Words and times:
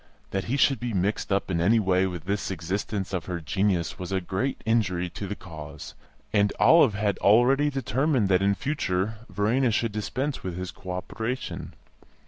That 0.31 0.45
he 0.45 0.57
should 0.57 0.79
be 0.79 0.93
mixed 0.95 1.31
up 1.31 1.51
in 1.51 1.61
any 1.61 1.79
way 1.79 2.07
with 2.07 2.23
this 2.25 2.49
exercise 2.49 3.13
of 3.13 3.25
her 3.25 3.39
genius 3.39 3.99
was 3.99 4.11
a 4.11 4.19
great 4.19 4.59
injury 4.65 5.11
to 5.11 5.27
the 5.27 5.35
cause, 5.35 5.93
and 6.33 6.51
Olive 6.59 6.95
had 6.95 7.19
already 7.19 7.69
determined 7.69 8.27
that 8.29 8.41
in 8.41 8.55
future 8.55 9.17
Verena 9.29 9.69
should 9.69 9.91
dispense 9.91 10.41
with 10.41 10.57
his 10.57 10.71
co 10.71 10.89
operation. 10.89 11.75